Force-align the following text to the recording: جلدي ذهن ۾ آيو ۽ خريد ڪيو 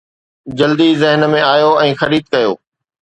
جلدي 0.61 0.87
ذهن 1.01 1.25
۾ 1.33 1.43
آيو 1.51 1.69
۽ 1.83 1.93
خريد 2.01 2.31
ڪيو 2.37 2.57